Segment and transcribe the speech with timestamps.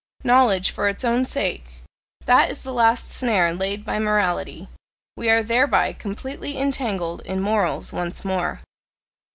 [0.23, 1.63] "Knowledge for its own sake"
[2.25, 4.67] that is the last snare laid by morality:
[5.15, 8.61] we are thereby completely entangled in morals once more.